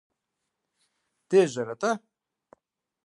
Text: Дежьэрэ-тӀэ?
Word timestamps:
Дежьэрэ-тӀэ? 1.29 1.91